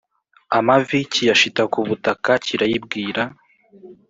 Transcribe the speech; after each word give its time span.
amavi 0.57 0.99
kiyashita 1.11 1.63
ku 1.73 1.79
butaka 1.87 2.31
kirayibwira 2.45 3.23